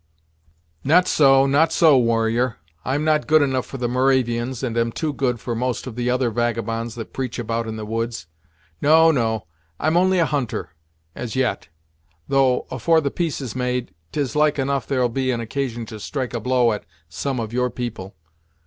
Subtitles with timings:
[0.83, 2.57] "Not so not so, warrior.
[2.83, 6.09] I'm not good enough for the Moravians, and am too good for most of the
[6.09, 8.25] other vagabonds that preach about in the woods.
[8.81, 9.45] No, no;
[9.79, 10.71] I'm only a hunter,
[11.13, 11.67] as yet,
[12.27, 16.39] though afore the peace is made, 'tis like enough there'll be occasion to strike a
[16.39, 18.15] blow at some of your people.